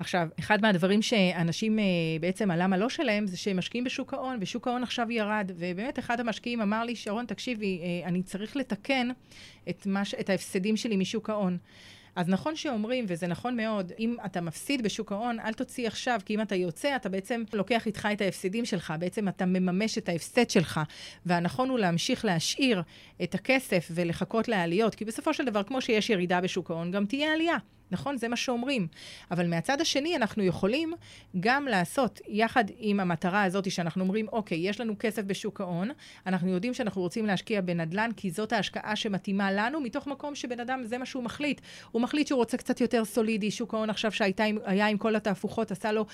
[0.00, 1.84] עכשיו, אחד מהדברים שאנשים אה,
[2.20, 5.50] בעצם, הלמה לא שלהם, זה שהם משקיעים בשוק ההון, ושוק ההון עכשיו ירד.
[5.56, 9.08] ובאמת, אחד המשקיעים אמר לי, שרון, תקשיבי, אה, אני צריך לתקן
[9.68, 11.58] את, מש, את ההפסדים שלי משוק ההון.
[12.16, 16.34] אז נכון שאומרים, וזה נכון מאוד, אם אתה מפסיד בשוק ההון, אל תוציא עכשיו, כי
[16.34, 20.50] אם אתה יוצא, אתה בעצם לוקח איתך את ההפסדים שלך, בעצם אתה מממש את ההפסד
[20.50, 20.80] שלך.
[21.26, 22.82] והנכון הוא להמשיך להשאיר
[23.22, 27.32] את הכסף ולחכות לעליות, כי בסופו של דבר, כמו שיש ירידה בשוק ההון, גם תהיה
[27.32, 27.56] עלייה.
[27.90, 28.16] נכון?
[28.16, 28.88] זה מה שאומרים.
[29.30, 30.92] אבל מהצד השני, אנחנו יכולים
[31.40, 35.90] גם לעשות, יחד עם המטרה הזאת שאנחנו אומרים, אוקיי, יש לנו כסף בשוק ההון,
[36.26, 40.84] אנחנו יודעים שאנחנו רוצים להשקיע בנדל"ן, כי זאת ההשקעה שמתאימה לנו, מתוך מקום שבן אדם,
[40.84, 41.60] זה מה שהוא מחליט.
[41.90, 45.92] הוא מחליט שהוא רוצה קצת יותר סולידי, שוק ההון עכשיו שהיה עם כל התהפוכות, עשה
[45.92, 46.06] לו,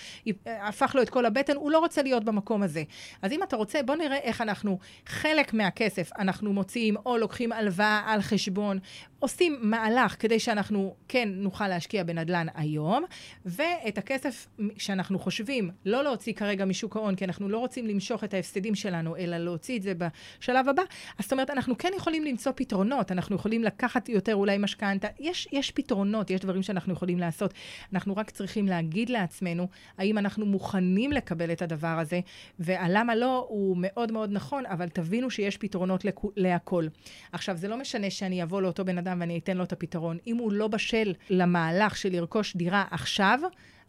[0.46, 2.82] הפך לו את כל הבטן, הוא לא רוצה להיות במקום הזה.
[3.22, 8.02] אז אם אתה רוצה, בוא נראה איך אנחנו, חלק מהכסף אנחנו מוציאים, או לוקחים הלוואה
[8.06, 8.78] על חשבון,
[9.18, 13.04] עושים מהלך כדי שאנחנו כן נוכל להשקיע בנדל"ן היום,
[13.46, 14.48] ואת הכסף
[14.78, 19.16] שאנחנו חושבים לא להוציא כרגע משוק ההון, כי אנחנו לא רוצים למשוך את ההפסדים שלנו,
[19.16, 20.82] אלא להוציא את זה בשלב הבא,
[21.18, 25.48] אז זאת אומרת, אנחנו כן יכולים למצוא פתרונות, אנחנו יכולים לקחת יותר אולי משכנתה, יש,
[25.52, 27.54] יש פתרונות, יש דברים שאנחנו יכולים לעשות.
[27.92, 32.20] אנחנו רק צריכים להגיד לעצמנו, האם אנחנו מוכנים לקבל את הדבר הזה,
[32.58, 36.86] והלמה לא הוא מאוד מאוד נכון, אבל תבינו שיש פתרונות לכ- להכל.
[37.32, 40.18] עכשיו, זה לא משנה שאני אבוא לאותו בן אדם ואני אתן לו את הפתרון.
[40.26, 41.12] אם הוא לא בשל
[41.56, 43.40] למהלך של לרכוש דירה עכשיו,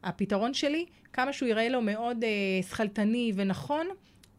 [0.03, 2.29] הפתרון שלי, כמה שהוא יראה לו מאוד אה,
[2.69, 3.87] שכלתני ונכון,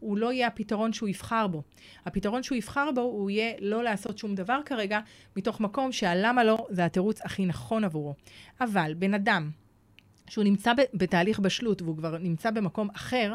[0.00, 1.62] הוא לא יהיה הפתרון שהוא יבחר בו.
[2.06, 5.00] הפתרון שהוא יבחר בו, הוא יהיה לא לעשות שום דבר כרגע,
[5.36, 8.14] מתוך מקום שהלמה לא זה התירוץ הכי נכון עבורו.
[8.60, 9.50] אבל בן אדם
[10.28, 13.34] שהוא נמצא בתהליך בשלות והוא כבר נמצא במקום אחר,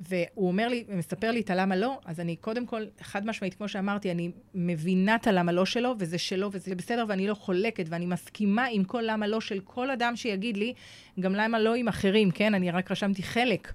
[0.00, 3.68] והוא אומר לי, ומספר לי את הלמה לא, אז אני קודם כל, חד משמעית, כמו
[3.68, 8.06] שאמרתי, אני מבינה את הלמה לא שלו, וזה שלו, וזה בסדר, ואני לא חולקת, ואני
[8.06, 10.74] מסכימה עם כל למה לא של כל אדם שיגיד לי,
[11.20, 12.54] גם למה לא עם אחרים, כן?
[12.54, 13.72] אני רק רשמתי חלק.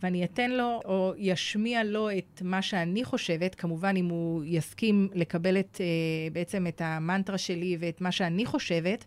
[0.00, 5.58] ואני אתן לו, או ישמיע לו את מה שאני חושבת, כמובן אם הוא יסכים לקבל
[5.58, 5.86] את, אה,
[6.32, 9.04] בעצם את המנטרה שלי ואת מה שאני חושבת,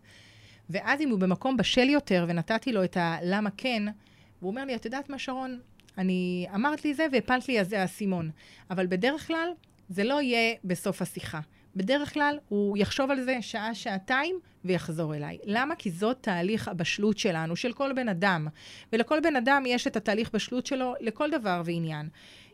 [0.69, 3.83] ואז אם הוא במקום בשל יותר, ונתתי לו את הלמה כן,
[4.41, 5.59] והוא אומר לי, את יודעת מה, שרון?
[5.97, 8.31] אני אמרת לי זה והפלת לי על זה האסימון.
[8.69, 9.49] אבל בדרך כלל
[9.89, 11.39] זה לא יהיה בסוף השיחה.
[11.75, 15.37] בדרך כלל הוא יחשוב על זה שעה, שעתיים ויחזור אליי.
[15.43, 15.75] למה?
[15.75, 18.47] כי זאת תהליך הבשלות שלנו, של כל בן אדם.
[18.93, 22.09] ולכל בן אדם יש את התהליך בשלות שלו לכל דבר ועניין.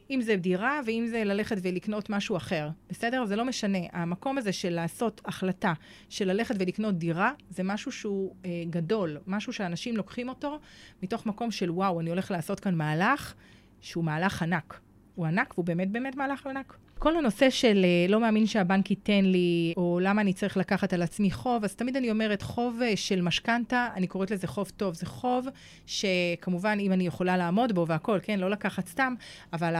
[0.09, 3.25] אם זה דירה ואם זה ללכת ולקנות משהו אחר, בסדר?
[3.25, 3.79] זה לא משנה.
[3.91, 5.73] המקום הזה של לעשות החלטה
[6.09, 10.59] של ללכת ולקנות דירה, זה משהו שהוא אה, גדול, משהו שאנשים לוקחים אותו
[11.03, 13.33] מתוך מקום של וואו, אני הולך לעשות כאן מהלך
[13.81, 14.79] שהוא מהלך ענק.
[15.17, 16.77] הוא ענק והוא באמת באמת מהלך ענק.
[16.99, 21.01] כל הנושא של אה, לא מאמין שהבנק ייתן לי, או למה אני צריך לקחת על
[21.01, 24.93] עצמי חוב, אז תמיד אני אומרת, חוב אה, של משכנתה, אני קוראת לזה חוב טוב.
[24.93, 25.47] זה חוב
[25.85, 29.13] שכמובן, אם אני יכולה לעמוד בו והכול, כן, לא לקחת סתם,
[29.53, 29.73] אבל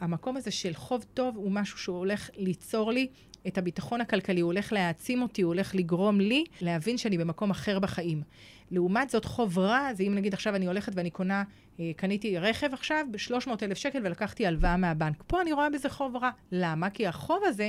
[0.00, 3.06] המקום הזה של חוב טוב הוא משהו שהוא הולך ליצור לי
[3.46, 7.78] את הביטחון הכלכלי, הוא הולך להעצים אותי, הוא הולך לגרום לי להבין שאני במקום אחר
[7.78, 8.22] בחיים.
[8.70, 11.44] לעומת זאת, חוב רע, זה אם נגיד עכשיו אני הולכת ואני קונה,
[11.80, 15.22] אה, קניתי רכב עכשיו ב-300 אלף שקל ולקחתי הלוואה מהבנק.
[15.26, 16.30] פה אני רואה בזה חוב רע.
[16.52, 16.90] למה?
[16.90, 17.68] כי החוב הזה,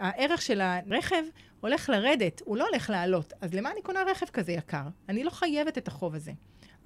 [0.00, 1.22] הערך של הרכב
[1.60, 3.32] הולך לרדת, הוא לא הולך לעלות.
[3.40, 4.82] אז למה אני קונה רכב כזה יקר?
[5.08, 6.32] אני לא חייבת את החוב הזה.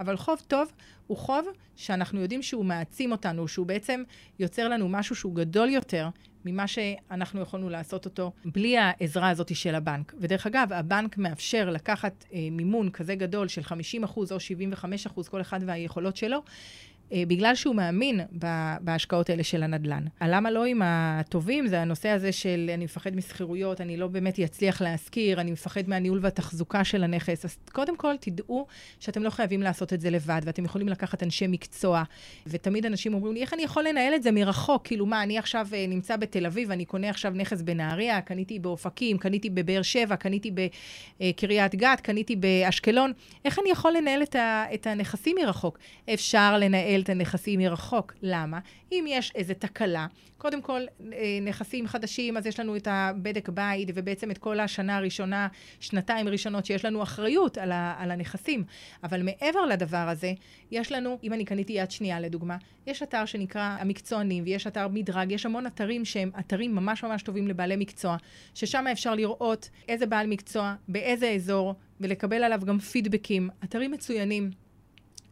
[0.01, 0.73] אבל חוב טוב
[1.07, 1.47] הוא חוב
[1.77, 4.03] שאנחנו יודעים שהוא מעצים אותנו, שהוא בעצם
[4.39, 6.09] יוצר לנו משהו שהוא גדול יותר
[6.53, 10.15] ממה שאנחנו יכולנו לעשות אותו בלי העזרה הזאת של הבנק.
[10.21, 13.73] ודרך אגב, הבנק מאפשר לקחת אה, מימון כזה גדול של 50%
[14.17, 14.37] או
[15.25, 16.43] 75%, כל אחד והיכולות שלו,
[17.13, 18.21] בגלל שהוא מאמין
[18.81, 20.05] בהשקעות האלה של הנדל"ן.
[20.21, 24.83] הלמה לא עם הטובים זה הנושא הזה של אני מפחד משכירויות, אני לא באמת אצליח
[24.83, 27.45] להשכיר, אני מפחד מהניהול והתחזוקה של הנכס.
[27.45, 28.67] אז קודם כל, תדעו
[29.01, 32.03] שאתם לא חייבים לעשות את זה לבד, ואתם יכולים לקחת אנשי מקצוע.
[32.47, 34.87] ותמיד אנשים אומרים לי, איך אני יכול לנהל את זה מרחוק?
[34.87, 39.19] כאילו, מה, אני עכשיו אה, נמצא בתל אביב, אני קונה עכשיו נכס בנהריה, קניתי באופקים,
[39.19, 40.51] קניתי בבאר שבע, קניתי
[41.21, 43.13] בקריית גת, קניתי באשקלון.
[43.45, 44.23] איך אני יכול לנהל
[44.75, 45.79] את הנכסים מרחוק?
[46.15, 48.15] אפשר לנהל לנהל את הנכסים מרחוק.
[48.23, 48.59] למה?
[48.93, 50.07] אם יש איזו תקלה,
[50.39, 50.81] קודם כל,
[51.13, 55.49] אה, נכסים חדשים, אז יש לנו את הבדק בית, ובעצם את כל השנה הראשונה,
[55.81, 58.65] שנתיים ראשונות, שיש לנו אחריות על, ה, על הנכסים.
[59.05, 60.33] אבל מעבר לדבר הזה,
[60.71, 62.57] יש לנו, אם אני קניתי יד שנייה לדוגמה,
[62.87, 67.49] יש אתר שנקרא המקצוענים, ויש אתר מדרג, יש המון אתרים שהם אתרים ממש ממש טובים
[67.49, 68.17] לבעלי מקצוע,
[68.55, 73.51] ששם אפשר לראות איזה בעל מקצוע, באיזה אזור, ולקבל עליו גם פידבקים.
[73.65, 74.51] אתרים מצוינים,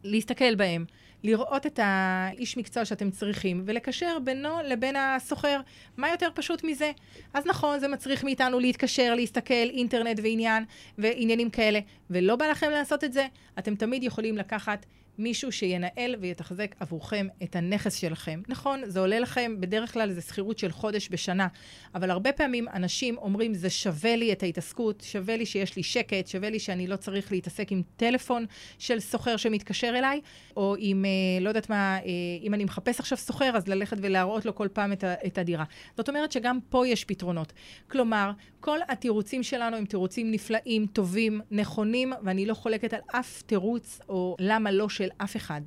[0.05, 0.85] להסתכל בהם.
[1.25, 5.61] לראות את האיש מקצוע שאתם צריכים, ולקשר בינו לבין הסוחר.
[5.97, 6.93] מה יותר פשוט מזה?
[7.35, 10.65] אז נכון, זה מצריך מאיתנו להתקשר, להסתכל, אינטרנט ועניין,
[10.99, 13.27] ועניינים כאלה, ולא בא לכם לעשות את זה,
[13.59, 14.87] אתם תמיד יכולים לקחת
[15.19, 18.41] מישהו שינהל ויתחזק עבורכם את הנכס שלכם.
[18.49, 21.49] נכון, זה עולה לכם, בדרך כלל זה שכירות של חודש בשנה,
[21.95, 26.27] אבל הרבה פעמים אנשים אומרים, זה שווה לי את ההתעסקות, שווה לי שיש לי שקט,
[26.27, 28.45] שווה לי שאני לא צריך להתעסק עם טלפון
[28.79, 30.21] של סוחר שמתקשר אליי,
[30.57, 32.03] או עם, אה, לא יודעת מה, אה,
[32.43, 35.65] אם אני מחפש עכשיו סוחר, אז ללכת ולהראות לו כל פעם את, הדירה.
[35.97, 37.53] זאת אומרת שגם פה יש פתרונות.
[37.91, 44.01] כלומר, כל התירוצים שלנו הם תירוצים נפלאים, טובים, נכונים, ואני לא חולקת על אף תירוץ
[44.09, 45.61] או למה לא של אף אחד.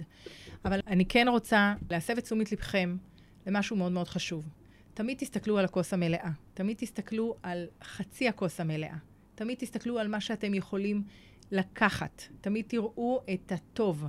[0.65, 2.97] אבל אני כן רוצה להסב את תשומת לבכם
[3.47, 4.49] למשהו מאוד מאוד חשוב.
[4.93, 6.29] תמיד תסתכלו על הכוס המלאה.
[6.53, 8.95] תמיד תסתכלו על חצי הכוס המלאה.
[9.35, 11.03] תמיד תסתכלו על מה שאתם יכולים
[11.51, 12.23] לקחת.
[12.41, 14.05] תמיד תראו את הטוב.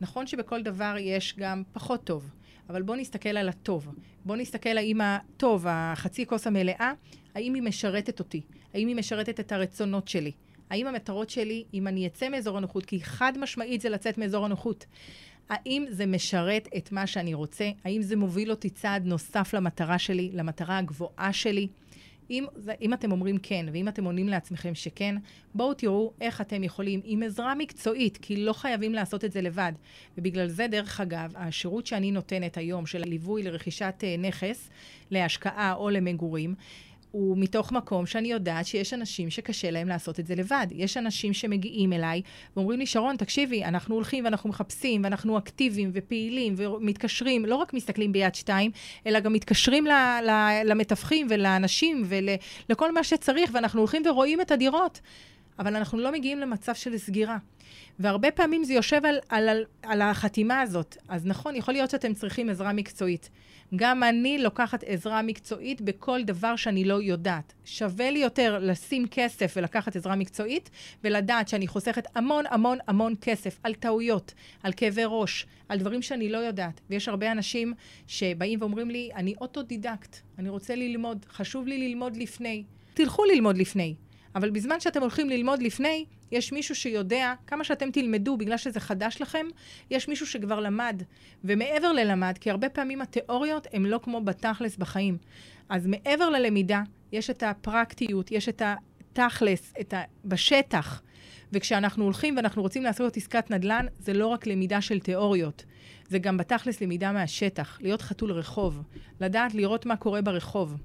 [0.00, 2.30] נכון שבכל דבר יש גם פחות טוב,
[2.68, 3.88] אבל בואו נסתכל על הטוב.
[4.24, 6.92] בואו נסתכל האם הטוב, החצי כוס המלאה,
[7.34, 8.42] האם היא משרתת אותי?
[8.74, 10.32] האם היא משרתת את הרצונות שלי?
[10.70, 14.86] האם המטרות שלי, אם אני אצא מאזור הנוחות, כי חד משמעית זה לצאת מאזור הנוחות,
[15.48, 17.70] האם זה משרת את מה שאני רוצה?
[17.84, 21.68] האם זה מוביל אותי צעד נוסף למטרה שלי, למטרה הגבוהה שלי?
[22.30, 22.44] אם,
[22.80, 25.16] אם אתם אומרים כן, ואם אתם עונים לעצמכם שכן,
[25.54, 29.72] בואו תראו איך אתם יכולים, עם עזרה מקצועית, כי לא חייבים לעשות את זה לבד.
[30.18, 34.70] ובגלל זה, דרך אגב, השירות שאני נותנת היום של ליווי לרכישת uh, נכס,
[35.10, 36.54] להשקעה או למגורים,
[37.14, 40.66] הוא מתוך מקום שאני יודעת שיש אנשים שקשה להם לעשות את זה לבד.
[40.70, 42.22] יש אנשים שמגיעים אליי
[42.56, 48.12] ואומרים לי, שרון, תקשיבי, אנחנו הולכים ואנחנו מחפשים ואנחנו אקטיביים ופעילים ומתקשרים, לא רק מסתכלים
[48.12, 48.70] ביד שתיים,
[49.06, 49.90] אלא גם מתקשרים ל-
[50.22, 52.04] ל- למתווכים ולאנשים
[52.68, 55.00] ולכל מה שצריך, ואנחנו הולכים ורואים את הדירות.
[55.58, 57.38] אבל אנחנו לא מגיעים למצב של סגירה.
[57.98, 60.96] והרבה פעמים זה יושב על, על, על, על החתימה הזאת.
[61.08, 63.30] אז נכון, יכול להיות שאתם צריכים עזרה מקצועית.
[63.76, 67.52] גם אני לוקחת עזרה מקצועית בכל דבר שאני לא יודעת.
[67.64, 70.70] שווה לי יותר לשים כסף ולקחת עזרה מקצועית,
[71.04, 76.28] ולדעת שאני חוסכת המון המון המון כסף על טעויות, על כאבי ראש, על דברים שאני
[76.28, 76.80] לא יודעת.
[76.90, 77.74] ויש הרבה אנשים
[78.06, 82.64] שבאים ואומרים לי, אני אוטודידקט, אני רוצה ללמוד, חשוב לי ללמוד לפני.
[82.94, 83.94] תלכו ללמוד לפני.
[84.34, 89.20] אבל בזמן שאתם הולכים ללמוד לפני, יש מישהו שיודע, כמה שאתם תלמדו בגלל שזה חדש
[89.20, 89.46] לכם,
[89.90, 91.02] יש מישהו שכבר למד.
[91.44, 95.18] ומעבר ללמד, כי הרבה פעמים התיאוריות הן לא כמו בתכלס בחיים.
[95.68, 100.02] אז מעבר ללמידה, יש את הפרקטיות, יש את התכלס, את ה...
[100.24, 101.02] בשטח.
[101.52, 105.64] וכשאנחנו הולכים ואנחנו רוצים לעשות עסקת נדל"ן, זה לא רק למידה של תיאוריות,
[106.08, 108.82] זה גם בתכלס למידה מהשטח, להיות חתול רחוב,
[109.20, 110.76] לדעת לראות מה קורה ברחוב.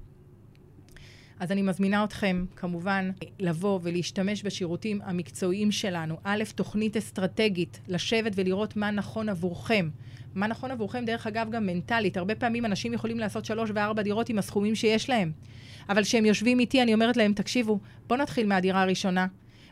[1.40, 6.16] אז אני מזמינה אתכם, כמובן, לבוא ולהשתמש בשירותים המקצועיים שלנו.
[6.24, 9.88] א', תוכנית אסטרטגית, לשבת ולראות מה נכון עבורכם.
[10.34, 12.16] מה נכון עבורכם, דרך אגב, גם מנטלית.
[12.16, 15.32] הרבה פעמים אנשים יכולים לעשות שלוש וארבע דירות עם הסכומים שיש להם.
[15.88, 19.26] אבל כשהם יושבים איתי, אני אומרת להם, תקשיבו, בואו נתחיל מהדירה הראשונה.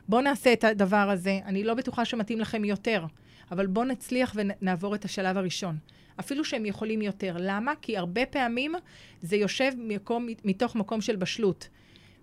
[0.09, 1.41] בואו נעשה את הדבר הזה.
[1.45, 3.05] אני לא בטוחה שמתאים לכם יותר,
[3.51, 5.77] אבל בואו נצליח ונעבור את השלב הראשון.
[6.21, 7.37] אפילו שהם יכולים יותר.
[7.41, 7.73] למה?
[7.83, 8.75] כי הרבה פעמים
[9.23, 11.69] זה יושב מקום, מתוך מקום של בשלות.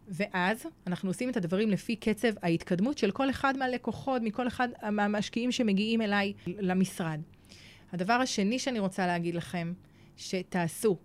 [0.08, 5.52] ואז אנחנו עושים את הדברים לפי קצב ההתקדמות של כל אחד מהלקוחות, מכל אחד מהמשקיעים
[5.52, 7.22] שמגיעים אליי למשרד.
[7.92, 9.74] הדבר השני שאני רוצה להגיד לכם,
[10.18, 10.98] שתעשו.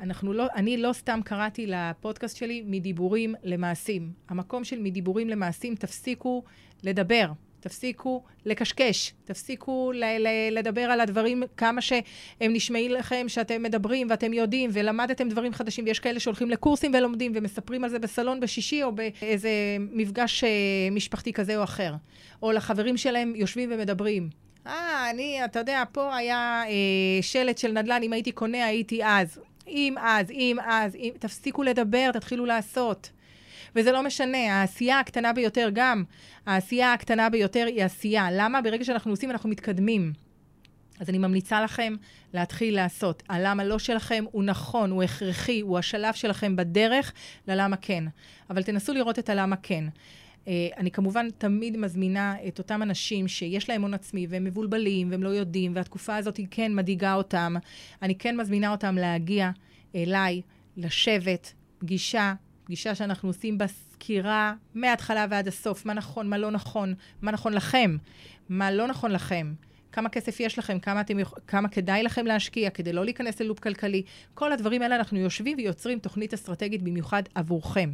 [0.00, 4.12] אנחנו לא, אני לא סתם קראתי לפודקאסט שלי מדיבורים למעשים.
[4.28, 6.42] המקום של מדיבורים למעשים, תפסיקו
[6.82, 7.32] לדבר.
[7.64, 12.02] תפסיקו לקשקש, תפסיקו ל- ל- לדבר על הדברים כמה שהם
[12.40, 17.84] נשמעים לכם, שאתם מדברים ואתם יודעים ולמדתם דברים חדשים, ויש כאלה שהולכים לקורסים ולומדים ומספרים
[17.84, 20.50] על זה בסלון בשישי או באיזה מפגש אה,
[20.90, 21.94] משפחתי כזה או אחר.
[22.42, 24.28] או לחברים שלהם יושבים ומדברים.
[24.66, 29.38] אה, אני, אתה יודע, פה היה אה, שלט של נדל"ן, אם הייתי קונה, הייתי אז.
[29.68, 31.10] אם אז, אם אז, אם...
[31.18, 33.10] תפסיקו לדבר, תתחילו לעשות.
[33.76, 36.04] וזה לא משנה, העשייה הקטנה ביותר גם,
[36.46, 38.28] העשייה הקטנה ביותר היא עשייה.
[38.32, 38.62] למה?
[38.62, 40.12] ברגע שאנחנו עושים, אנחנו מתקדמים.
[41.00, 41.94] אז אני ממליצה לכם
[42.34, 43.22] להתחיל לעשות.
[43.28, 47.12] הלמה לא שלכם הוא נכון, הוא הכרחי, הוא השלב שלכם בדרך
[47.48, 48.04] ללמה כן.
[48.50, 49.84] אבל תנסו לראות את הלמה כן.
[50.44, 55.22] Uh, אני כמובן תמיד מזמינה את אותם אנשים שיש להם הון עצמי והם מבולבלים והם
[55.22, 57.54] לא יודעים, והתקופה הזאת היא כן מדאיגה אותם.
[58.02, 59.50] אני כן מזמינה אותם להגיע
[59.94, 60.42] אליי,
[60.76, 66.94] לשבת, פגישה, פגישה שאנחנו עושים בה סקירה מההתחלה ועד הסוף, מה נכון, מה לא נכון,
[67.22, 67.96] מה נכון לכם,
[68.48, 69.54] מה לא נכון לכם.
[69.92, 74.02] כמה כסף יש לכם, כמה, אתם, כמה כדאי לכם להשקיע כדי לא להיכנס ללופ כלכלי.
[74.34, 77.90] כל הדברים האלה אנחנו יושבים ויוצרים תוכנית אסטרטגית במיוחד עבורכם.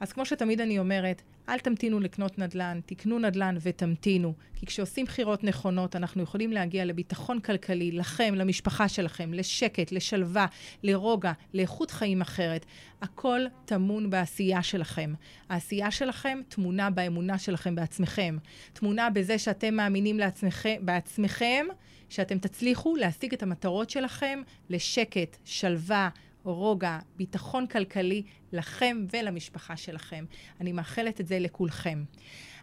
[0.00, 4.32] אז כמו שתמיד אני אומרת, אל תמתינו לקנות נדל"ן, תקנו נדל"ן ותמתינו.
[4.54, 10.46] כי כשעושים בחירות נכונות, אנחנו יכולים להגיע לביטחון כלכלי, לכם, למשפחה שלכם, לשקט, לשלווה,
[10.82, 12.66] לרוגע, לאיכות חיים אחרת.
[13.02, 15.14] הכל טמון בעשייה שלכם.
[15.48, 18.36] העשייה שלכם טמונה באמונה שלכם בעצמכם.
[18.72, 21.66] טמונה בזה שאתם מאמינים לעצמכם, בעצמכם,
[22.08, 26.08] שאתם תצליחו להשיג את המטרות שלכם לשקט, שלווה,
[26.44, 30.24] רוגע, ביטחון כלכלי לכם ולמשפחה שלכם.
[30.60, 32.04] אני מאחלת את זה לכולכם.